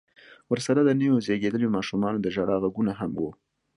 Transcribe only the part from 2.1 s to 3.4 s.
د ژړا غږونه هم و.